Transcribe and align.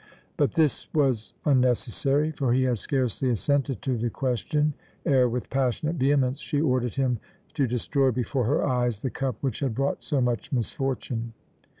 But 0.35 0.53
this 0.53 0.91
was 0.95 1.35
unnecessary, 1.45 2.31
for 2.31 2.53
he 2.53 2.63
had 2.63 2.79
scarcely 2.79 3.29
assented 3.29 3.83
to 3.83 3.95
the 3.99 4.09
question 4.09 4.73
ere, 5.05 5.29
with 5.29 5.51
passionate 5.51 5.97
vehemence, 5.97 6.39
she 6.39 6.59
ordered 6.59 6.95
him 6.95 7.19
to 7.53 7.67
destroy 7.67 8.09
before 8.09 8.45
her 8.45 8.67
eyes 8.67 9.01
the 9.01 9.11
cup 9.11 9.35
which 9.41 9.59
had 9.59 9.75
brought 9.75 10.03
so 10.03 10.19
much 10.19 10.51
misfortune. 10.51 11.33